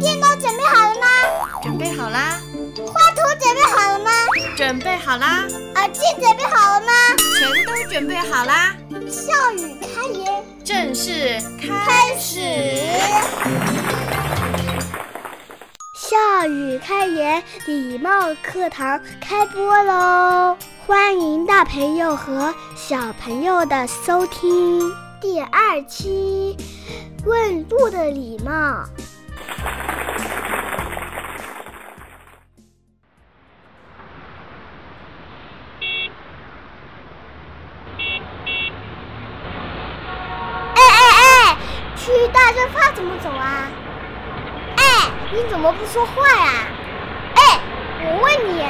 [0.00, 1.06] 电脑准备好了吗？
[1.62, 2.40] 准备好啦。
[2.86, 4.10] 画图准备好了吗？
[4.56, 5.46] 准备好啦。
[5.76, 6.92] 耳机准备好了吗？
[7.38, 8.74] 全都准备好啦。
[9.08, 12.40] 笑语开言，正式开始。
[15.94, 20.56] 笑语开言，礼貌课堂开播喽！
[20.84, 24.80] 欢迎大朋友和小朋友的收听。
[25.20, 26.56] 第二期，
[27.24, 28.84] 问路的礼貌。
[41.96, 43.68] 去大润发怎么走啊？
[44.76, 46.68] 哎，你怎么不说话呀？
[47.34, 47.60] 哎，
[48.04, 48.62] 我问你。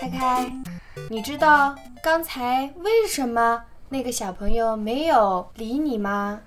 [0.00, 0.52] 开开，
[1.10, 6.40] 你知道刚才为什么那个小朋友没有理你吗？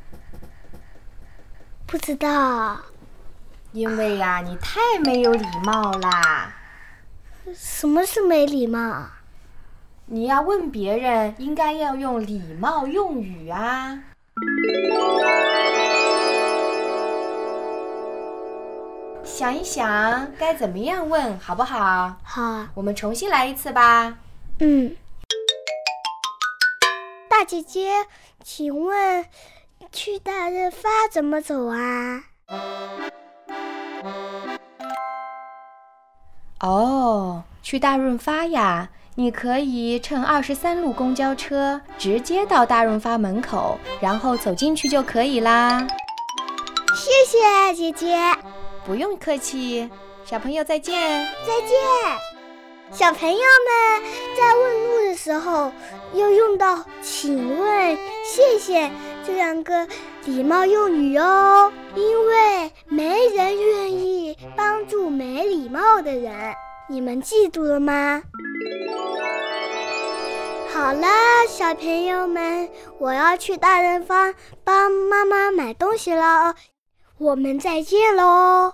[1.85, 2.77] 不知道。
[3.73, 6.53] 因为呀，你太没有礼貌啦。
[7.53, 9.09] 什么是没礼貌？
[10.07, 14.03] 你要问别人，应该要用礼貌用语啊。
[19.23, 22.13] 想一想，该怎么样问，好不好？
[22.23, 22.67] 好。
[22.75, 24.15] 我们重新来一次吧。
[24.59, 24.95] 嗯。
[27.27, 28.05] 大姐姐，
[28.43, 29.25] 请问
[29.91, 32.25] 去大润发怎么走啊？
[36.59, 38.89] 哦，去大润发呀。
[39.17, 45.87] 你可以乘二十三路公交车直接到大润发门口，然后走进去就可以啦。
[46.93, 48.17] 谢谢姐姐，
[48.85, 49.89] 不用客气。
[50.25, 51.77] 小朋友再见，再见。
[52.91, 54.03] 小朋友们
[54.35, 55.71] 在问路的时候
[56.13, 58.91] 要用到“请问”“谢谢”
[59.25, 59.87] 这两个
[60.25, 66.53] 礼貌用语哦，因为没人愿意帮助没礼貌的人。
[66.87, 68.21] 你们记住了吗？
[70.73, 71.07] 好了，
[71.47, 74.33] 小朋友们，我要去大润发
[74.63, 76.55] 帮妈妈买东西了，
[77.17, 78.73] 我们再见喽。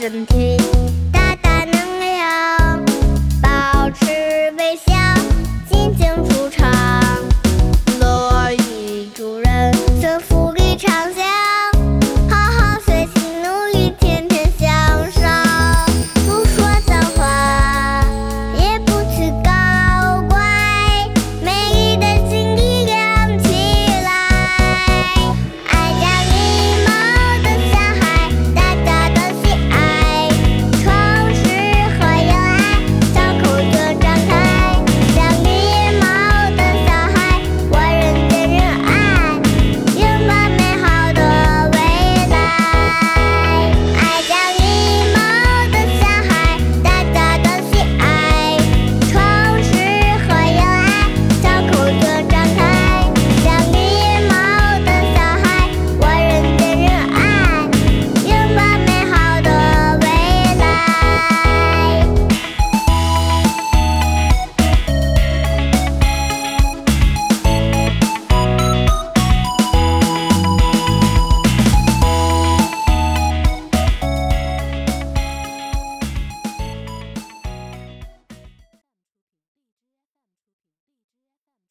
[0.00, 0.56] 身体